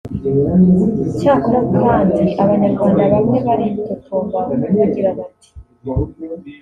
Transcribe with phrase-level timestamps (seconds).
[1.17, 4.39] Cyakora kandi abanyarwanda bamwe baritotomba
[4.73, 5.49] bagira bati